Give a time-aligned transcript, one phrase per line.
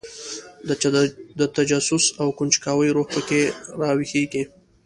[1.39, 3.41] د تجسس او کنجکاوۍ روح په کې
[3.81, 4.43] راویښېږي.